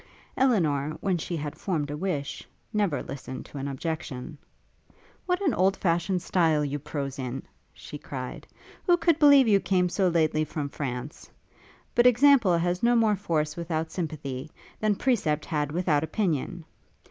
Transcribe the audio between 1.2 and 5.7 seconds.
had formed a wish, never listened to an objection. 'What an